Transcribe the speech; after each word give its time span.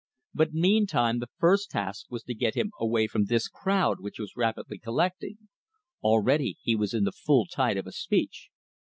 But 0.33 0.51
meantime, 0.51 1.19
the 1.19 1.29
first 1.37 1.69
task 1.69 2.07
was 2.09 2.23
to 2.23 2.33
get 2.33 2.55
him 2.55 2.71
away 2.79 3.05
from 3.05 3.25
this 3.25 3.47
crowd 3.47 3.99
which 3.99 4.17
was 4.17 4.35
rapidly 4.35 4.79
collecting. 4.79 5.47
Already 6.01 6.57
he 6.63 6.75
was 6.75 6.95
in 6.95 7.03
the 7.03 7.11
full 7.11 7.45
tide 7.45 7.77
of 7.77 7.85
a 7.85 7.91
speech. 7.91 8.49